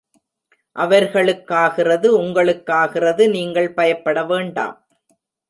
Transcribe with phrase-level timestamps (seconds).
[0.75, 4.87] அவர்களுக் காகிறது உங்களுக்காகிறது நீங்கள் பயப்பட வேண்டாம்.